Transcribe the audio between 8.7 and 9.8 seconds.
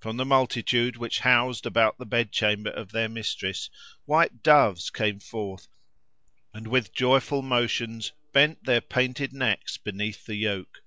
painted necks